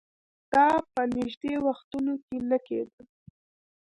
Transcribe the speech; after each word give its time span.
دا 0.53 0.65
په 0.93 1.01
نژدې 1.15 1.53
وختونو 1.65 2.13
کې 2.25 2.37
نه 2.49 2.57
کېدل 2.67 3.05